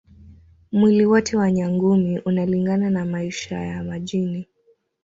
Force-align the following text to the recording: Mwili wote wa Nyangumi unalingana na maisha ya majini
Mwili 0.71 1.05
wote 1.05 1.37
wa 1.37 1.51
Nyangumi 1.51 2.19
unalingana 2.19 2.89
na 2.89 3.05
maisha 3.05 3.55
ya 3.61 3.83
majini 3.83 4.47